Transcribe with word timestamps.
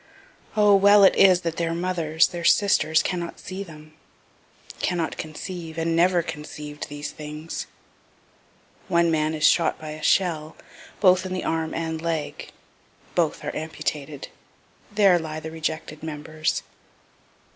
O 0.57 0.75
well 0.75 1.03
is 1.03 1.45
it 1.45 1.57
their 1.57 1.75
mothers, 1.75 2.29
their 2.29 2.43
sisters 2.43 3.03
cannot 3.03 3.39
see 3.39 3.61
them 3.63 3.93
cannot 4.79 5.15
conceive, 5.15 5.77
and 5.77 5.95
never 5.95 6.23
conceiv'd, 6.23 6.89
these 6.89 7.11
things. 7.11 7.67
One 8.87 9.11
man 9.11 9.35
is 9.35 9.45
shot 9.45 9.79
by 9.79 9.91
a 9.91 10.01
shell, 10.01 10.55
both 10.99 11.23
in 11.23 11.33
the 11.33 11.43
arm 11.43 11.75
and 11.75 12.01
leg 12.01 12.49
both 13.13 13.43
are 13.45 13.55
amputated 13.55 14.29
there 14.91 15.19
lie 15.19 15.39
the 15.39 15.51
rejected 15.51 16.01
members. 16.01 16.63